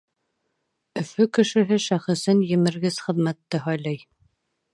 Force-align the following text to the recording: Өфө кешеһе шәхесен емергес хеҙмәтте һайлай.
Өфө 1.01 1.27
кешеһе 1.39 1.79
шәхесен 1.85 2.41
емергес 2.55 2.99
хеҙмәтте 3.07 3.61
һайлай. 3.69 4.03